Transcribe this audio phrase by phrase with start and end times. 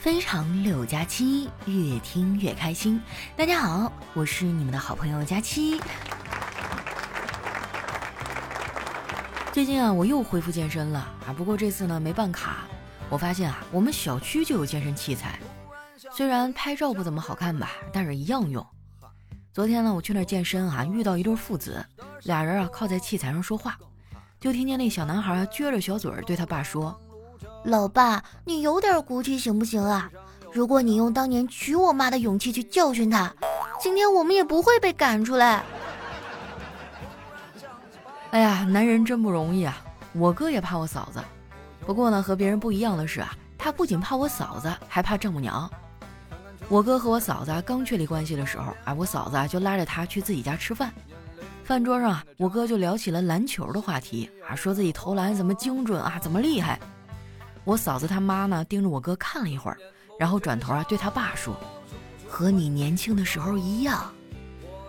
[0.00, 2.98] 非常六加七，越听越开心。
[3.36, 5.78] 大家好，我是你们的好朋友佳期。
[9.52, 12.66] 最近啊，我又恢复健身了啊，不过这次呢没办卡。
[13.10, 15.38] 我发现啊，我们小区就有健身器材，
[16.10, 18.66] 虽然拍照不怎么好看吧，但是一样用。
[19.52, 21.84] 昨天呢，我去那儿健身啊，遇到一对父子，
[22.22, 23.76] 俩人啊靠在器材上说话，
[24.40, 26.98] 就听见那小男孩撅着小嘴儿对他爸说。
[27.64, 30.10] 老爸，你有点骨气行不行啊？
[30.52, 33.32] 如果你用当年娶我妈的勇气去教训他，
[33.80, 35.62] 今天我们也不会被赶出来。
[38.30, 39.76] 哎呀，男人真不容易啊！
[40.12, 41.20] 我哥也怕我嫂子，
[41.86, 45.70] 不过呢，和别人不一样的是啊，他不仅怕我嫂子，还怕丈母娘。
[46.68, 50.92] 我哥和我嫂子刚确立关系的时候，啊，我嫂子就拉着他去自己家吃饭。
[51.64, 56.78] 饭桌上啊，我哥就聊起了篮球的话题啊，说自己投篮怎么精准啊，怎么厉害。
[57.64, 59.76] 我嫂子他妈呢，盯着我哥看了一会儿，
[60.18, 61.54] 然后转头啊对他爸说
[62.26, 64.10] ：“和你年轻的时候一样。”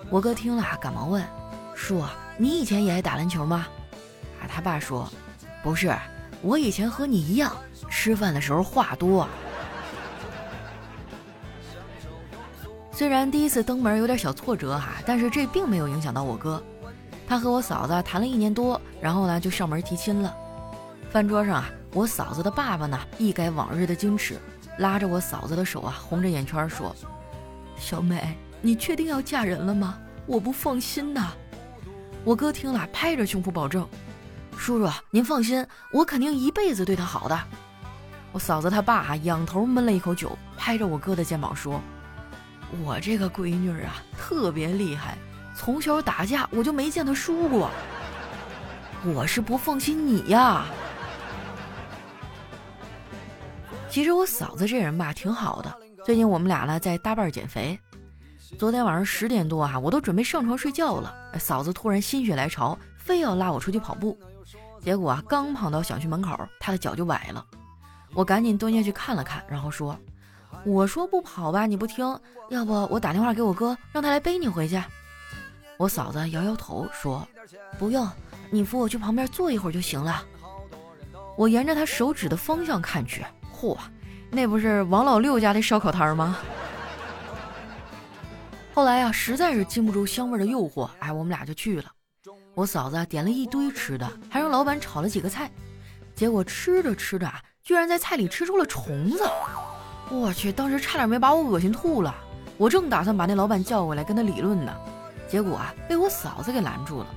[0.09, 1.23] 我哥听了啊赶忙问
[1.75, 2.03] ：“叔，
[2.37, 3.67] 你以前也爱打篮球吗？”
[4.41, 5.07] 啊，他爸说
[5.61, 5.93] ：“不是，
[6.41, 7.55] 我以前和你一样，
[7.89, 9.27] 吃饭的时候话多。”
[12.91, 16.63] 虽然第一次登门有点小挫折哈，但是这并没有影响到我哥。
[17.27, 20.35] 他和我嫂子谈了一年多，然后呢就上门提亲了。
[21.11, 21.69] 饭桌上啊。
[21.93, 24.39] 我嫂子的爸爸呢，一改往日的矜持，
[24.77, 26.95] 拉着我嫂子的手啊，红着眼圈说
[27.77, 29.97] ：“小美，你确定要嫁人了吗？
[30.25, 31.33] 我不放心呐。”
[32.23, 33.85] 我哥听了，拍着胸脯保证
[34.55, 37.37] ：“叔叔，您放心，我肯定一辈子对她好的。”
[38.31, 41.81] 我嫂子她爸，仰头闷了一口酒，拍着我哥的肩膀说
[42.85, 45.17] ：“我这个闺女啊，特别厉害，
[45.53, 47.69] 从小打架我就没见她输过。
[49.03, 50.63] 我是不放心你呀。”
[53.91, 57.77] 其实我嫂子这人吧挺好的，最近我们俩呢在搭伴减肥。
[58.57, 64.17] 昨天晚上十点多啊，我都准备上床睡觉了，嫂子突然心血来潮，非要拉我出去跑步。
[64.81, 67.45] 结果啊，刚跑到小区门口，她的脚就崴了。
[68.13, 69.97] 我赶紧蹲下去看了看，然后说
[70.63, 72.17] ：“我说不跑吧，你不听，
[72.49, 74.81] 要不我打电话给我哥，让他来背你回去。”
[75.75, 77.27] 我嫂子摇摇头说
[77.77, 78.09] ：“不用，
[78.51, 80.23] 你扶我去旁边坐一会儿就行了。”
[81.35, 83.25] 我沿着他手指的方向看去。
[83.61, 83.77] 嚯，
[84.31, 86.39] 那不是王老六家的烧烤摊吗？
[88.73, 91.91] 后来呀，实在是禁不住香味的诱惑，哎，我们俩就去了。
[92.55, 95.51] 我嫂子点了一堆吃的，还让老板炒了几个菜，
[96.15, 99.23] 结果吃着吃着啊，居然在菜里吃出了虫子。
[100.09, 102.15] 我去，当时差点没把我恶心吐了。
[102.57, 104.73] 我正打算把那老板叫过来跟他理论呢，
[105.29, 107.07] 结果啊，被我嫂子给拦住了。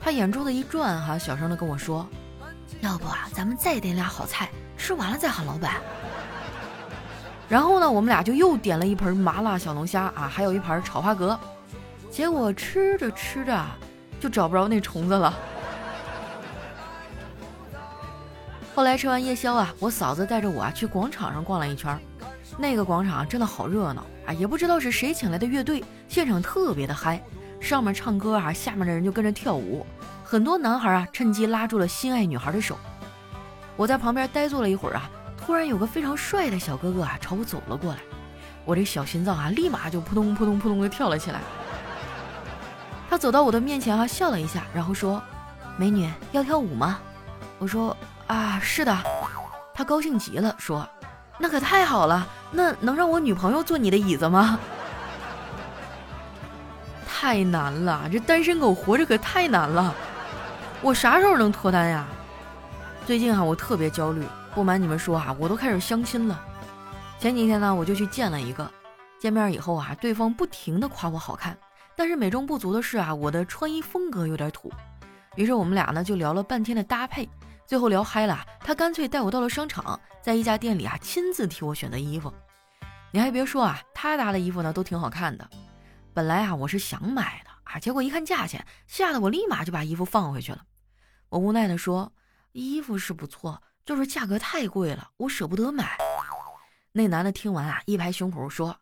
[0.00, 2.06] 他眼珠子一转，哈，小声的跟我说
[2.80, 5.74] ：“要不啊，咱们再点俩好菜。”吃完了再喊老板。
[7.48, 11.38] 然后呢，我们俩就又点了一盆麻辣小龙虾啊，还有一盘炒花蛤。
[12.10, 13.64] 结果吃着吃着，
[14.18, 15.32] 就找不着那虫子了。
[18.74, 21.98] 后来吃完夜宵啊，我嫂子带着我啊去广场上逛了一圈。
[22.58, 24.32] 那个广场真的好热闹啊！
[24.32, 27.22] 也不知道是谁请来的乐队，现场特别的嗨，
[27.60, 29.84] 上面唱歌啊，下面的人就跟着跳舞。
[30.24, 32.78] 很多男孩啊趁机拉住了心爱女孩的手。
[33.76, 37.98] 我在旁边呆坐了一会儿啊，突然有个非常帅的小哥哥啊朝我走了过来，
[38.64, 41.40] 我这小心脏啊立马就扑通扑通扑通的跳了起来。
[43.08, 45.22] 他走到我的面前啊笑了一下，然后说
[45.76, 46.98] ：“美女要跳舞吗？”
[47.58, 48.96] 我说：“啊，是的。”
[49.72, 50.88] 他高兴极了，说
[51.38, 54.58] ：“那可太好了，那能让我女朋友坐你的椅子吗？”
[57.06, 59.94] 太难了，这单身狗活着可太难了，
[60.82, 62.06] 我啥时候能脱单呀？
[63.06, 64.26] 最近哈，我特别焦虑。
[64.52, 66.44] 不瞒你们说哈，我都开始相亲了。
[67.20, 68.68] 前几天呢，我就去见了一个。
[69.20, 71.56] 见面以后啊，对方不停的夸我好看，
[71.94, 74.72] 但是美中不足的是啊，我的穿衣风格有点土。
[75.36, 77.28] 于是我们俩呢就聊了半天的搭配，
[77.64, 82.34] 最后聊嗨了，他干脆带我到了商场，在一家店里啊亲自替我选的衣服。
[83.12, 85.48] 你还别说啊，他搭的衣服呢都挺好看的。
[86.12, 90.64] 本来啊我是想买的啊，结果一看价钱，吓得我立马就把衣服放回去了。
[91.28, 92.10] 我无奈的说。
[92.58, 95.98] 衣服是不错，就是价格太贵了，我舍不得买。
[96.90, 98.74] 那男的听完啊，一拍胸脯说：“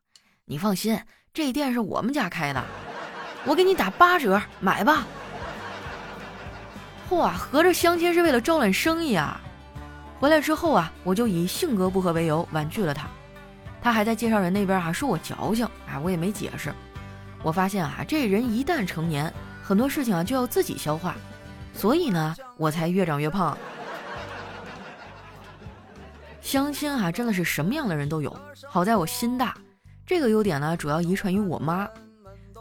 [0.47, 0.97] 你放心，
[1.32, 2.65] 这店是我们家开的，
[3.44, 5.05] 我给你打八折，买吧。”
[7.11, 9.41] 嚯，合着相亲是为了招揽生意啊！
[10.21, 13.09] 回来之后啊，我就以性格不合为由婉拒了他。
[13.82, 16.73] 他还在介绍人那边啊说我矫情，哎，我也没解释。
[17.43, 19.35] 我发现啊，这人一旦成年，
[19.65, 21.17] 很多事情啊就要自己消化。
[21.75, 23.56] 所以呢，我才越长越胖。
[26.41, 28.35] 相亲啊，真的是什么样的人都有。
[28.69, 29.55] 好在我心大，
[30.06, 31.88] 这个优点呢，主要遗传于我妈。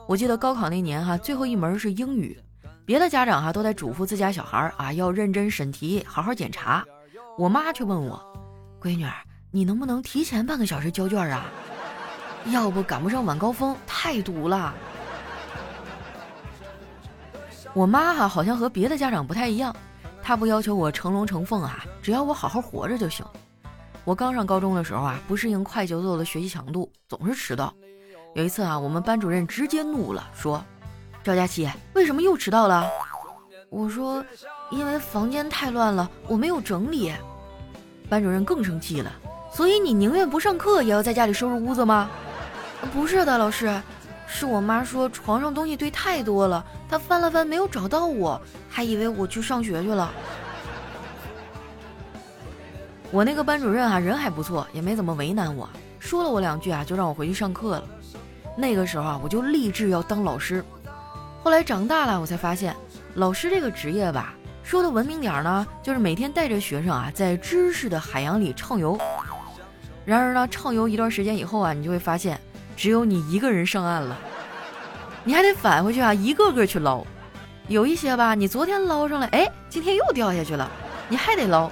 [0.08, 2.38] 我记得高考那年哈，最后一门是英语，
[2.86, 6.84] 别的家长哈都在嘱咐自家小孩啊要认真审题，好好检查，
[7.38, 8.22] 我妈却问我，
[8.82, 9.06] 闺女，
[9.52, 11.46] 你能不能提前半个小时交卷啊？
[12.48, 14.74] 要不赶不上晚高峰，太堵了。
[17.74, 19.76] 我妈哈好像和别的家长不太一样，
[20.22, 23.26] 她不要求我成龙成凤啊，只要我好好活着就行。
[24.06, 27.74] 我刚上高中的时候啊，不适应快节奏的学习强度，总是迟到。
[28.36, 30.64] 有一次啊，我们班主任直接怒了，说
[31.24, 32.86] ：“赵佳琪，为什么又迟到了？”
[33.70, 34.24] 我说
[34.70, 37.12] ：“因为房间太乱了，我没有整理。”
[38.10, 39.12] 班主任更生气了，
[39.52, 42.10] 所以你宁愿不上课也要在家里收拾屋子吗？
[42.94, 43.82] 不是的，老师，
[44.36, 50.12] 是我妈说床上东西堆太多了，她翻了翻没有找到我，还以为我去上学去了。
[53.12, 55.70] 我那个班主任啊，人还不错，也没怎么为难我，
[56.00, 57.84] 说了我两句啊，就让我回去上课了。
[58.58, 60.66] 那个时候啊，我就立志要当老师。
[61.44, 62.76] 后来长大了，我才发现，
[63.14, 64.34] 老师这个职业吧，
[64.64, 68.98] 说的文明点呢，就是每天带着学生啊，在知识的海洋里畅游。
[70.04, 72.40] 然而呢，畅游一段时间以后啊，你就会发现，
[72.76, 74.18] 只有你一个人上岸了，
[75.24, 77.06] 你还得返回去啊，一个个去捞。
[77.68, 80.70] 有一些吧，你昨天捞上来，哎，今天又掉下去了，
[81.08, 81.72] 你还得捞。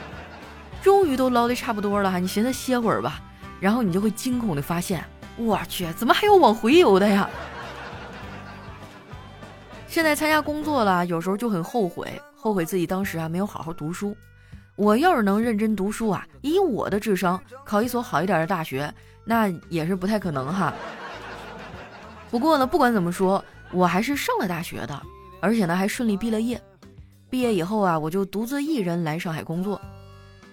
[0.81, 3.19] 终于都捞的差不多了哈，你寻思歇会儿吧，
[3.59, 5.03] 然后你就会惊恐的发现。
[5.37, 7.29] 我去，怎么还有往回游的呀？
[9.87, 14.15] 现在参加工作了，有时候就很后悔，后悔自己当时啊没有好好读书。
[14.77, 18.91] 我要是能认真读书啊，以我的智商考一所好一点的大学，
[19.23, 20.73] 那也是不太可能哈。
[22.29, 25.01] 不过呢，不管怎么说，我还是上了大学的，
[25.41, 26.61] 而且呢还顺利毕了业。
[27.29, 29.79] 毕业以后啊，我就独自一人来上海工作。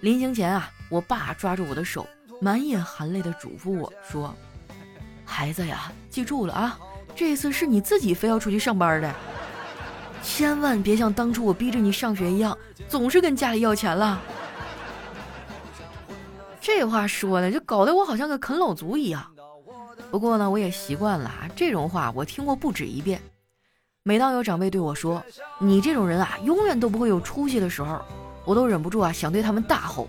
[0.00, 2.06] 临行前啊，我爸抓住我的手，
[2.40, 4.34] 满眼含泪的嘱咐我说。
[5.24, 6.78] 孩子呀，记住了啊！
[7.14, 9.12] 这次是你自己非要出去上班的，
[10.22, 12.56] 千万别像当初我逼着你上学一样，
[12.88, 14.20] 总是跟家里要钱了。
[16.68, 19.24] 这话说的就搞得我好像个啃老族一样。
[20.10, 23.18] 不过呢，我也习惯了啊，这种话我听过不止一遍。
[24.02, 25.22] 每当有长辈对我说
[25.58, 27.98] “你这种人啊，永远都不会有出息”的时候，
[28.44, 30.06] 我都忍不住啊想对他们大吼：“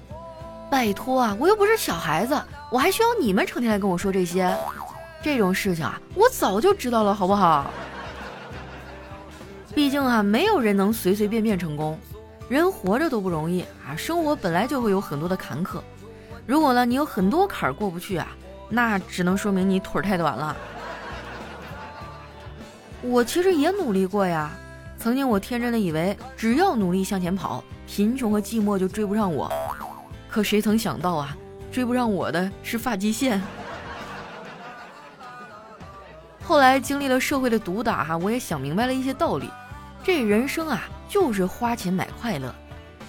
[0.69, 2.38] 拜托啊，我又不是小孩子，
[2.69, 4.53] 我还需要你们成天来跟我说这些？”
[5.23, 7.71] 这种事情啊，我早就知道了，好不好？
[9.73, 11.97] 毕竟啊，没有人能随随便便成功，
[12.50, 15.79] 人活着都不容易啊，生活本来就会有很多的坎坷。
[16.50, 18.25] 如果呢，你有很多坎儿过不去啊，
[18.69, 20.57] 那只能说明你腿太短了。
[23.04, 24.50] 我其实也努力过呀，
[24.98, 29.48] 曾经我天真的以为只要努力向前跑，贫穷和寂寞就追不上我。
[30.28, 31.38] 可谁曾想到啊，
[31.72, 33.40] 追不上我的是发际线。
[36.44, 39.48] 后来经历了社会的毒打，哈，我也想明白了一些道理。
[40.04, 42.52] 这人生啊，就是花钱买快乐。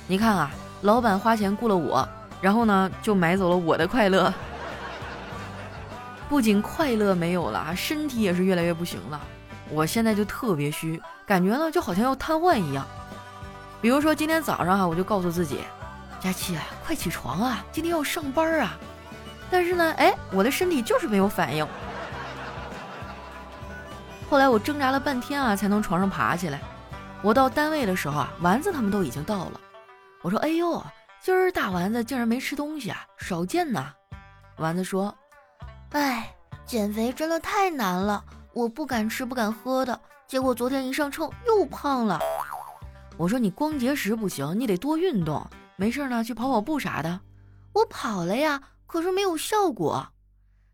[0.07, 0.51] 你看啊，
[0.83, 2.07] 老板花钱雇了我，
[2.41, 4.33] 然后呢，就买走了我的快乐。
[6.29, 9.21] 不仅快乐没有了，身体也是越来越不行了。
[9.69, 12.87] 我现在就特别虚，感觉呢就好像要瘫痪一样。
[13.81, 15.59] 比如说今天早上哈，我就告诉自己，
[16.21, 18.77] 佳琪啊，快起床啊，今天要上班啊。
[19.51, 21.67] 但是呢，哎，我的身体就是没有反应。
[24.29, 26.61] 后来我挣扎了半天啊，才从床上爬起来。
[27.23, 29.61] 我到单位的时候啊，丸子他们都已经到了。
[30.23, 30.81] 我说：“哎呦，
[31.23, 33.93] 今儿大丸子竟然没吃东西啊，少见呐。”
[34.57, 35.15] 丸子说
[35.93, 36.35] ：“哎，
[36.65, 42.19] 减肥真的太难了，我不敢吃不敢喝的，结果昨天一上秤又胖了。”
[43.19, 45.47] 我说：“你光节食不行，你得多运动，
[45.77, 47.21] 没事呢去跑跑步啥的。”
[47.73, 50.09] 我跑了呀，可是没有效果。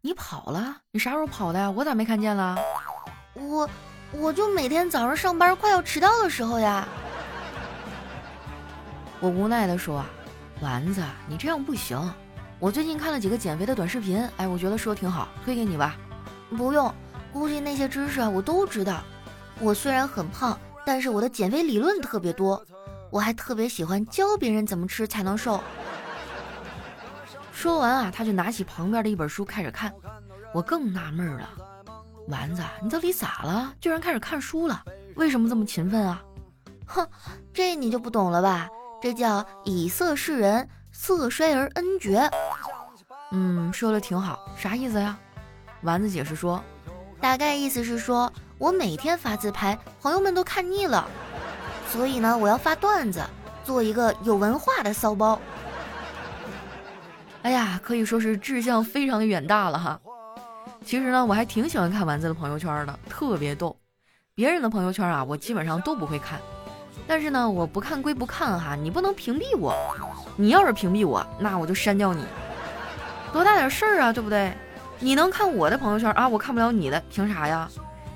[0.00, 0.76] 你跑了？
[0.92, 1.70] 你啥时候跑的呀？
[1.70, 2.56] 我咋没看见了？
[3.34, 3.68] 我，
[4.12, 6.86] 我就每天早上上班快要迟到的时候呀。
[9.20, 10.04] 我无奈的说
[10.60, 12.00] ：“丸子，你这样不行。
[12.58, 15.96] 我最近看了几个减肥的短视频，哎，我觉得说挺好，推给你吧。”
[16.56, 16.92] 不用，
[17.32, 19.02] 估计那些知识啊我都知道。
[19.60, 22.64] 我虽然很胖，但是我的减肥理论特别多。
[23.10, 25.60] 我还特别喜欢教别人怎么吃才能瘦。
[27.52, 29.92] 说完啊，他就拿起旁边的一本书开始看。
[30.54, 31.48] 我更纳闷了。
[32.28, 33.74] 丸子，你到底咋了？
[33.80, 34.82] 居然开始看书了？
[35.16, 36.22] 为什么这么勤奋啊？
[36.86, 37.06] 哼，
[37.52, 38.68] 这你就不懂了吧？
[39.00, 42.28] 这叫以色示人，色衰而恩绝。
[43.32, 45.18] 嗯，说的挺好，啥意思呀？
[45.82, 46.62] 丸子解释说，
[47.20, 51.06] 大概意思是说我每天发自拍，朋友们都看腻了，
[51.88, 53.22] 所以呢，我要发段子，
[53.64, 55.38] 做一个有文化的骚包。
[57.42, 60.00] 哎呀，可以说是志向非常的远大了哈。
[60.84, 63.76] 其实呢，我还挺喜欢看丸子的朋友圈的，特别逗。
[64.34, 66.40] 别人的朋友圈啊，我基本上都不会看。
[67.06, 69.74] 但是呢，我不看归不看哈，你不能屏蔽我。
[70.36, 72.24] 你要是屏蔽我，那我就删掉你。
[73.32, 74.52] 多大点事儿啊，对不对？
[74.98, 77.68] 你能看我的朋友圈啊，我看不了你的，凭啥呀？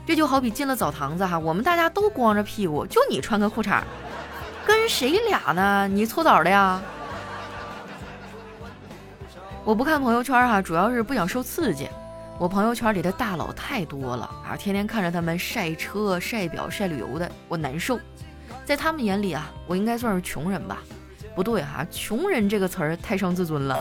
[0.07, 3.81] 这就好比进了澡堂子哈，我们大家都光着屁股，就你穿个裤衩，
[4.67, 5.87] 跟谁俩呢？
[5.87, 6.81] 你搓澡的呀？
[9.65, 11.89] 我不看朋友圈哈，主要是不想受刺激。
[12.39, 18.01] 我朋友圈里的大佬太多了啊，天天看着他们晒车、晒表、晒旅游的，我难受。
[18.71, 20.79] 在他们眼里啊，我应该算是穷人吧？
[21.35, 23.77] 不对哈，穷人这个词儿太伤自尊了，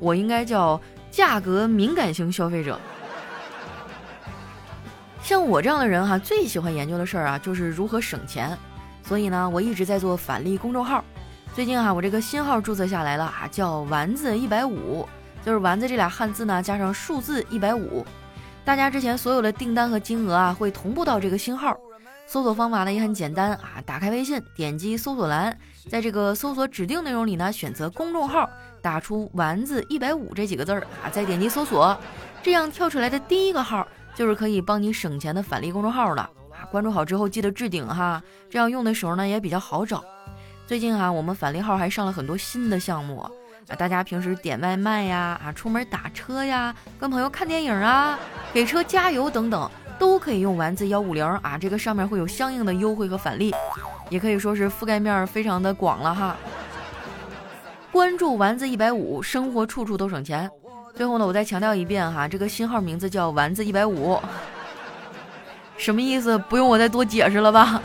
[0.00, 0.80] 我应该叫
[1.12, 2.76] 价格敏感型消费者。
[5.22, 8.58] 像我这样的人哈，最喜欢研究的事儿啊，就是如何省钱。
[9.04, 11.04] 所以呢，我一直在做返利公众号。
[11.54, 15.08] 最近哈，我这个新号注册下来了啊，叫丸子一百五，
[15.44, 18.04] 就是丸子这俩汉字呢加上数字一百五。
[18.64, 21.78] 大家之前所有的订单和金额啊，会同步到这个新号。
[22.26, 25.56] 搜索方法呢也很简单啊，打开微信，点击搜索栏，
[25.88, 28.50] 在这个搜索指定内容里呢，选择公众号，
[28.82, 31.96] 打出丸子一百五这几个字儿啊，再点击搜索，
[32.42, 33.86] 这样跳出来的第一个号。
[34.16, 36.64] 就是可以帮你省钱的返利公众号了啊！
[36.70, 40.02] 关注好之后记得置顶哈，这样用的时候呢也比较好找。
[40.66, 43.30] 最近啊，我们返利号还上了很多新的项目啊，
[43.76, 48.18] 大家平时点外卖呀、啊出门打车呀、跟朋友看电影啊、
[48.54, 53.54] 给车加油等等，都可以用丸子幺五零啊，这个上面会有相应的优惠和返利，
[54.10, 56.36] 也可以说是覆盖面非常的广了哈。
[57.90, 60.50] 关注丸子一百五，生活处处都省钱。
[60.94, 64.18] 最后呢，我再强调一遍哈，这个新号名字叫丸子一百五，
[65.76, 66.36] 什么意思？
[66.36, 67.80] 不用我再多解释了吧？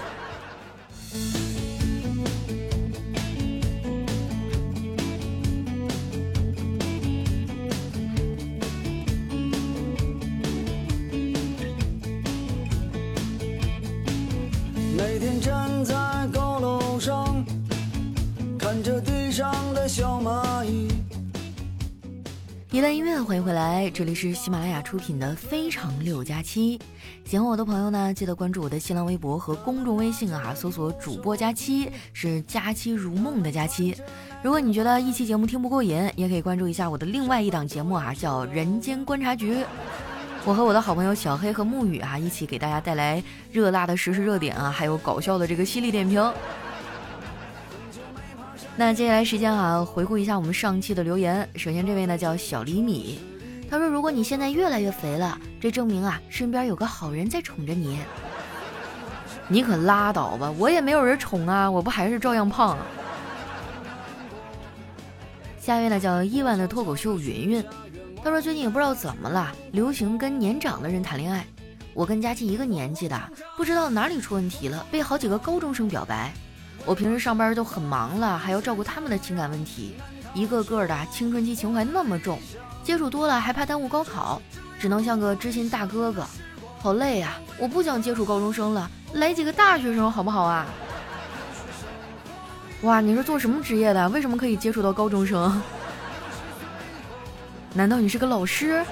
[23.52, 26.78] 来，这里是喜马拉雅出品的《非常六加七》。
[27.24, 33.96] 喜欢我的朋友呢，记得关注我的新浪微博和公众微信啊，搜索“主播佳期”，是“佳期如梦”的佳期。
[34.44, 39.56] 如果你觉得一期节目听不过瘾，也可以关注一下我的另外一档节目啊，叫《人间观察局》。
[40.46, 46.34] 我和我的好朋友小黑和沐雨啊，一起给大家带来热辣的实时热点啊，还有搞笑的这个犀利点评。
[48.78, 51.48] 那接下来时间啊，回顾一下我们上期的留言。
[51.56, 53.20] 首先这位呢叫小厘米，
[53.72, 58.02] 他说：“如果你现在越来越肥了，这证明啊，身边有个好人在宠着你。
[59.48, 62.78] 你可拉倒吧，我也没有人宠啊，我不还是照样胖。”
[65.58, 67.64] 下一位呢叫亿万的脱口秀云云，
[68.22, 71.48] 他说：“最近也不知道怎么了，流行跟年长的人谈恋爱。
[71.94, 73.18] 我跟佳琪一个年纪的，
[73.56, 76.34] 不知道哪里出问题了，被好几个高中生表白。”
[76.84, 79.96] 我平时上班都很忙了，还要照顾他们的情感问题，
[80.34, 82.38] 一个个的青春期情怀那么重，
[82.84, 84.42] 接触多了还怕耽误高考，
[84.80, 86.26] 只能像个知心大哥哥，
[86.80, 87.40] 好累啊！
[87.58, 90.66] 我不想接触高中生了，来几个大学生好不好啊？
[92.82, 94.10] 哇，你是做什么职业的？
[94.10, 95.62] 为什么可以接触到高中生？
[97.74, 98.84] 难道你是个老师？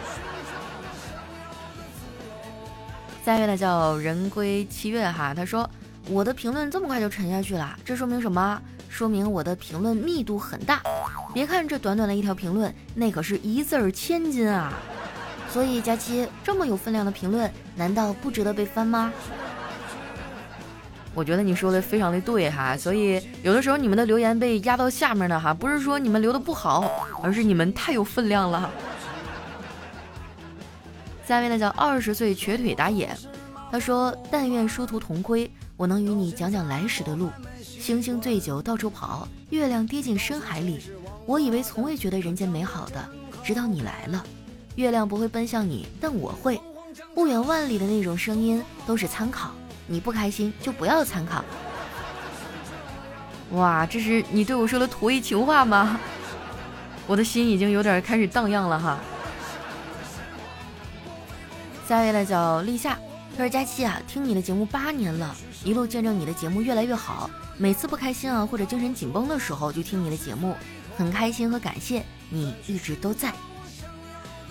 [3.25, 5.69] 下一位呢叫人归七月哈，他说。
[6.07, 8.59] 我的评论这么快就沉下去了，这说明什么？
[8.89, 10.81] 说明我的评论密度很大。
[11.33, 14.73] 别看这短短的一条评论，那可是一字儿千金啊！
[15.51, 19.13] 所以佳期这么有分量的评论，难道不值得被翻吗？
[21.13, 26.89] 我觉得你说的非常的对哈，所以有的时候你们的留言被压到下面的哈，不是说你们留的不好，
[27.21, 28.69] 而是你们太有分量了。
[31.25, 33.15] 下面呢叫二十岁瘸腿打野，
[33.71, 37.29] 他说：“但愿殊途同归。”我能与你讲讲来时的路，
[37.61, 40.91] 星星醉酒到处跑，月亮跌进深海里。
[41.29, 43.07] 我以为从未觉得人间美好的，
[43.43, 44.25] 直到你来了。
[44.73, 46.59] 月亮不会奔向你，但我会。
[47.13, 49.51] 不远万里的那种声音都是参考，
[49.85, 51.45] 你不开心就不要参考。
[53.51, 55.99] 哇，这是你对我说的土味情话吗？
[57.05, 58.97] 我的心已经有点开始荡漾了哈。
[61.87, 62.97] 下一位呢叫立夏。
[63.37, 67.29] 他说：“佳期啊，听你的节目八年了，一路见证你的节目越来越好。
[67.55, 70.55] 每次不开心啊，或者精神紧绷的时候，就听你的节目，
[70.99, 73.31] 很开心和感谢你一直都在。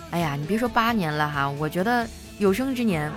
[0.09, 2.07] 哎呀，你别说八年了哈，我觉得
[2.39, 3.11] 有生之年，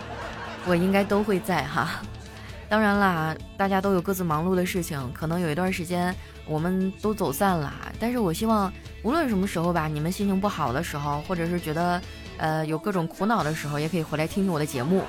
[0.66, 2.02] 我应该都会在哈。
[2.68, 8.70] 当然啦，大家都有各自忙碌的事情，可能有一段时间我们都走散了，但是我希望
[9.02, 11.98] 无论什么时候吧，你们心情不好的时候，或者是觉得
[12.36, 15.04] 呃有各种苦恼的时候，也可以回来听听我的节目。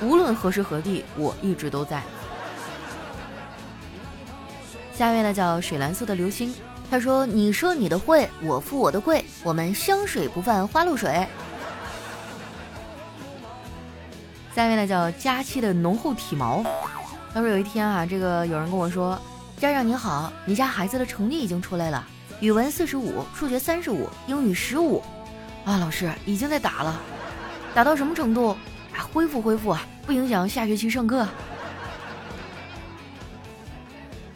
[0.00, 2.02] 无论何时何地，我一直都在。
[4.94, 6.54] 下面呢叫水蓝色的流星，
[6.90, 11.24] 他说：“你说你的会，我付我的贵，我们香水不犯花露水。”
[14.56, 16.64] 下面呢叫佳期的浓厚体毛，
[17.32, 19.16] 他说有一天啊，这个有人跟我说
[19.56, 22.04] ：“家长你好，你家孩子的成绩已经出来了。”
[22.40, 25.00] 语文四十五，数学三十五，英语十五，
[25.64, 27.00] 啊，老师已经在打了，
[27.72, 28.48] 打到什么程度？
[28.92, 31.24] 啊，恢复恢复啊，不影响下学期上课。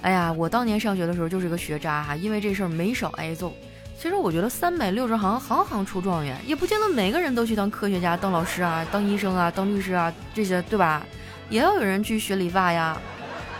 [0.04, 3.54] 哎呀，我当年上学的时候就是个学渣哈，因为这事儿没少挨揍。
[3.98, 11.06] 其实我觉得三百六十行，行行出状元，也不见得每个人都去当科学家、当老师啊、当医生啊、当律师啊这些，对吧？
[11.48, 13.00] 也要有人去学理发呀，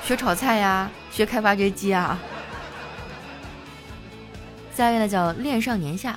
[0.02, 2.18] 学炒菜呀，学开挖掘机啊。
[4.74, 6.14] 下一位呢叫恋上年下，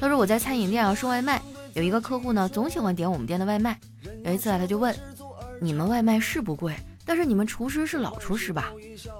[0.00, 1.40] 他说我在餐饮店啊送外卖，
[1.74, 3.78] 有一个客户呢总喜欢点我们店的外卖。
[4.24, 4.92] 有一次啊他就问，
[5.60, 6.74] 你们外卖是不贵，
[7.08, 8.70] 但是你们厨师是老厨师吧？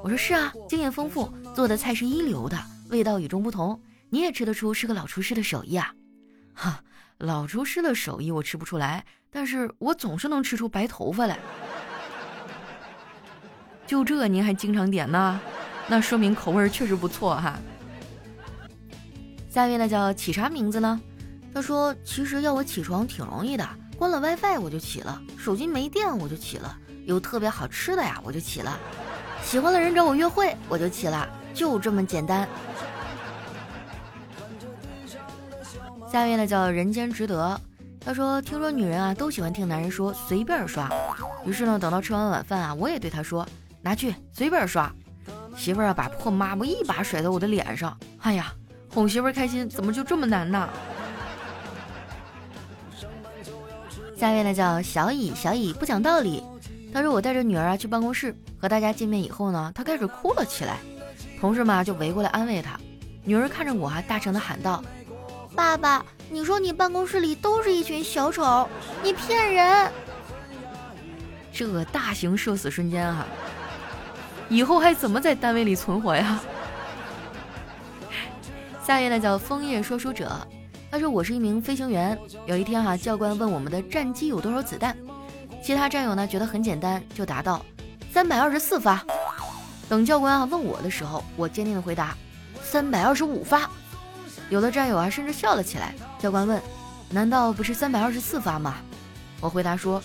[0.04, 2.54] 我说是啊，经验丰富，做的菜是一流的，
[2.90, 3.80] 味道与众不同，
[4.11, 5.90] 你也吃得出是个老厨师的手艺啊。
[6.52, 6.83] 哈，
[7.16, 11.38] 老厨师的手艺我吃不出来，但是我总是能吃出白头发来。
[13.87, 15.40] 就这您还经常点呢？
[15.88, 17.59] 那说明口味确实不错哈。
[19.49, 21.00] 下面呢叫起啥名字呢？
[21.54, 23.66] 他说其实要我起床挺容易的，
[23.97, 28.78] 关了 WiFi 我就起了，手机没电我就起了，有特别好吃的呀我就起了，
[29.42, 32.46] 喜欢的人找我约会我就起了，就这么简单。
[36.12, 37.58] 下面呢叫人间值得，
[37.98, 40.92] 他说听说女人啊都喜欢听男人说随便刷，
[41.46, 43.48] 于是呢等到吃完晚饭啊我也对他说
[43.80, 44.92] 拿去随便刷，
[45.56, 48.52] 媳妇儿啊把破抹布一把甩在我的脸上，哎呀。
[48.90, 50.68] 哄媳妇儿开心怎么就这么难呢？
[54.14, 56.42] 下面呢叫小乙，小乙不讲道理。
[56.99, 60.78] 他说我带着女儿啊去办公室和大家见面以后呢，她开始哭了起来，
[61.41, 62.76] 同事们就围过来安慰她。
[63.23, 64.82] 女儿看着我还大声的喊道
[65.54, 68.69] ：“爸爸，你说你办公室里都是一群小丑，
[69.00, 69.93] 你骗人！”
[71.54, 73.25] 这个大型社死瞬间啊，
[74.49, 76.41] 以后还怎么在单位里存活呀？
[78.82, 80.37] 下一位呢叫枫叶说书者，
[80.91, 82.19] 他说我是一名飞行员。
[82.45, 84.97] 有一天哈，教官问我们的战机有多少子弹，
[85.69, 87.63] 其他战友呢觉得很简单，就答道
[88.11, 89.04] 三百二十四发。
[89.87, 92.17] 等教官啊问我的时候，我坚定的回答
[92.63, 93.69] 三百二十五发。
[94.49, 95.95] 有的战友啊甚至笑了起来。
[96.19, 96.59] 教官问，
[97.11, 98.76] 难道不是三百二十四发吗？
[99.43, 100.02] 我回答说，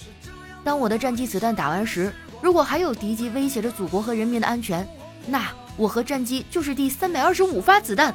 [0.65, 4.85] 当我的战机子弹打完时，如果还有敌机威胁着祖国和人民的安全，
[5.25, 8.13] 那我和战机就是第三百二十五发子弹。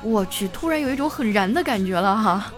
[0.00, 2.52] 我去，突然有一种很燃的感觉了哈。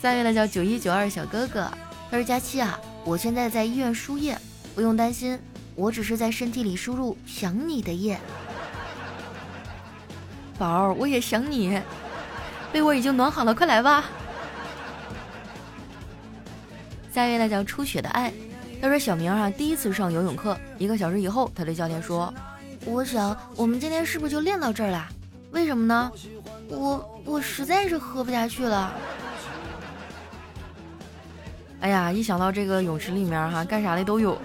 [0.00, 1.70] 下面呢叫九一九二小哥哥，
[2.10, 4.34] 他说佳期啊，我现在在医院输液，
[4.74, 5.38] 不用担心，
[5.74, 8.18] 我只是在身体里输入想你的液。
[10.58, 11.78] 宝儿，我也想你，
[12.72, 14.06] 被窝已经暖好了，快来吧。
[17.12, 18.32] 下一位呢叫初雪的爱，
[18.80, 22.32] 他说小明啊，第一次上游泳课，一个小时以后，他对教练说，
[22.86, 25.06] 我想我们今天是不是就练到这儿了？
[25.50, 26.10] 为什么呢？
[26.68, 28.94] 我我实在是喝不下去了。
[31.80, 34.38] 哎呀，一想到这个泳池里面哈，干啥的都有，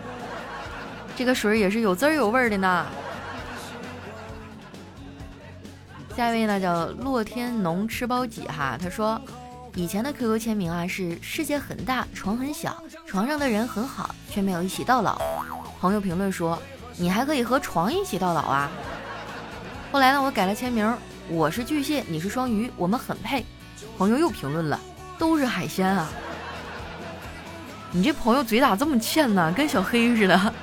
[1.16, 2.86] 这个水也是有滋有味的呢。
[6.16, 9.22] 下一位呢叫洛天农吃包几哈，他说
[9.74, 15.22] 以前的 QQ 签名啊是世界很大，床很小，床上的人很好，却没有一起到老。
[15.82, 16.58] 朋友评论说
[16.96, 18.72] 你还可以和床一起到老啊。
[19.92, 23.46] 后来呢，我改了签名，我是巨蟹，你是双鱼，我们很配。
[23.98, 24.80] 朋友又评论了，
[25.18, 26.10] 都是海鲜啊！
[27.96, 29.54] 你这朋友嘴咋这么欠呢？
[29.56, 30.38] 跟小黑似的。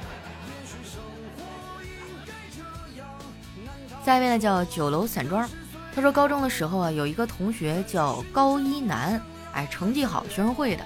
[4.05, 5.49] 下一位呢叫九楼散装，
[5.95, 9.19] 他说高中的时候啊，有一个同学叫高一男，
[9.55, 10.85] 哎，成绩好，学生会的。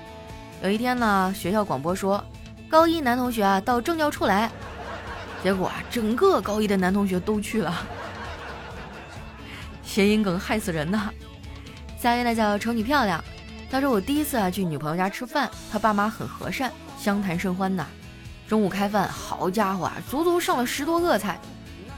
[0.63, 2.25] 有一天呢，学校广播说，
[2.69, 4.49] 高一男同学啊到政教处来，
[5.43, 7.75] 结果啊，整个高一的男同学都去了。
[9.83, 11.11] 谐音梗害死人呐！
[12.01, 13.21] 下一位呢叫丑女漂亮，
[13.71, 17.87] 他说我第一次啊去女朋友家吃饭，他爸妈很和善，相谈甚欢呐。
[18.49, 21.41] 中午开饭，好家伙啊，足足上了十多个菜。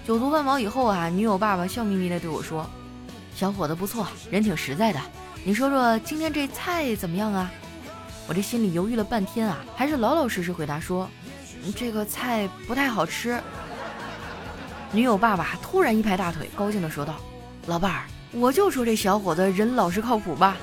[0.06, 2.68] 酒足饭饱以后啊，女友爸爸笑眯眯的对我说
[3.36, 4.98] ：“小伙子不错，人挺实在的。
[5.44, 7.50] 你说说今天这菜怎么样啊？”
[8.26, 11.06] 我这心里犹豫了半天啊，还是老老实实回答说
[11.76, 13.38] ：“这个菜不太好吃。”
[14.90, 17.16] 女友爸爸突然一拍大腿，高兴地说道
[17.68, 20.56] ：“老伴儿，我就说这小伙子人老实靠谱吧。”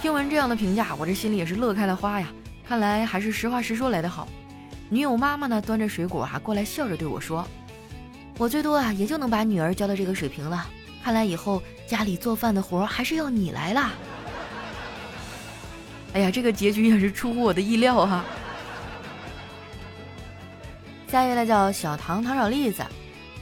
[0.00, 2.28] 听闻这样的评价，我这心里也是乐开了花呀。
[2.66, 4.28] 看来还是实话实说来的好。
[4.88, 7.44] 女友妈妈呢，端着水果啊过来，笑着对我说
[8.38, 10.64] ：“我最多啊也就能把女儿教到这个水平了。
[11.02, 13.90] 看来以后家里做饭的活还是要你来啦。
[16.14, 18.24] ”哎呀，这个结局也是出乎我的意料哈。
[21.08, 22.84] 下一位呢叫小糖糖炒栗子，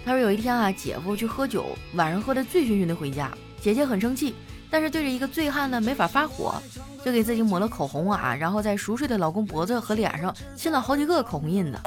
[0.06, 4.34] 他说有一天啊，姐夫去喝酒，晚上喝得醉醺醺的回家，姐姐很生气，
[4.76, 6.54] 但是对着一个醉汉呢没法发火，
[7.02, 11.80] 就给自己抹了口红啊，然后在熟睡的老公脖子和脸上亲了好几个口红印子。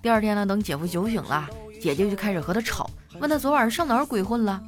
[0.00, 1.46] 第二天呢，等姐夫酒醒了，
[1.82, 2.88] 姐姐就开始和他吵，
[3.20, 4.58] 问他昨晚上哪儿鬼混了。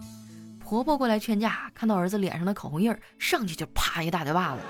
[0.63, 4.61] 婆婆过来劝架，看到儿子脸上的口红印儿，上去就啪一大嘴巴子。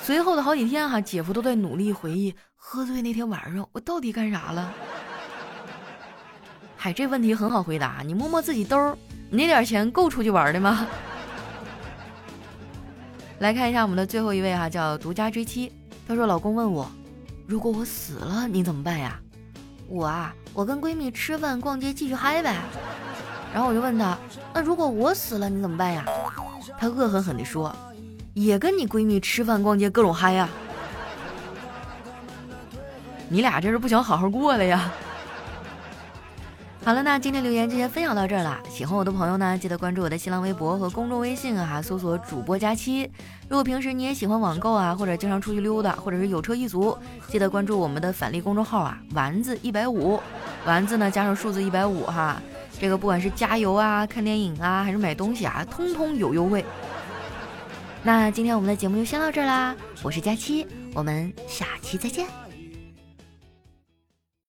[0.00, 4.72] 随后的好几天哈，姐夫都在努力回忆喝醉那天晚上我到底干啥了。
[6.78, 8.96] 嗨，这问题很好回答，你摸摸自己兜儿，
[9.28, 10.86] 你那点钱够出去玩的吗？
[13.38, 15.72] 来看一下我们的最后一位哈，叫独家追妻。
[16.06, 16.90] 她说：“老公问我，
[17.46, 19.20] 如果我死了，你怎么办呀？”
[19.88, 22.56] 我啊，我跟闺蜜吃饭、逛街，继续嗨呗。
[23.54, 24.18] 然后我就问他
[24.52, 26.04] ：“那如果我死了，你怎么办呀？”
[26.78, 27.74] 他恶狠狠地说。
[28.34, 30.48] 也跟你闺蜜吃饭逛街各种嗨呀，
[33.28, 34.92] 你俩这是不想好好过了呀？
[36.88, 38.58] 好了，那今天留言就先分享到这儿了。
[38.70, 43.02] 喜欢我的朋友呢，记得关注我的新浪微博和公众微信啊，搜索主播佳期。
[43.46, 46.96] 如果平时你也喜欢网购啊，或者经常出去溜达，或者是有车一族，
[47.26, 50.18] 记得关注我们的返利公众号啊，丸子一百五，
[50.64, 52.40] 丸子呢加上数字一百五哈，
[52.80, 56.64] 这个不管是加油啊、看电影啊，还是买东西啊，通通有优惠。
[58.02, 62.47] 那今天我们的节目就先到这儿啦，我是佳期，我们下期再见。